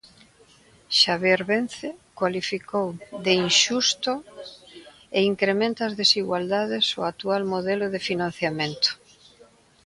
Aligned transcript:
Xavier 0.99 1.41
Vence 1.49 1.87
cualificou 2.19 2.87
de 3.25 3.31
inxusto 3.45 4.13
e 5.17 5.19
incrementa 5.31 5.81
as 5.85 5.97
desigualdades 6.01 6.85
o 6.99 7.01
actual 7.11 7.43
modelo 7.53 7.85
de 7.93 7.99
financiamento. 8.09 8.89